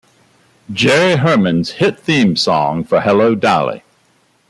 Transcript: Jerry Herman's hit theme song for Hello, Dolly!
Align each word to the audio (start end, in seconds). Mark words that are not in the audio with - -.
Jerry 0.73 1.15
Herman's 1.17 1.73
hit 1.73 1.99
theme 1.99 2.35
song 2.35 2.83
for 2.83 3.01
Hello, 3.01 3.35
Dolly! 3.35 3.83